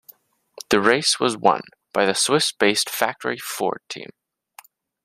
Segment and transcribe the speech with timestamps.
[0.71, 1.61] The race was won
[1.93, 4.09] by the Swiss-based factory Ford team.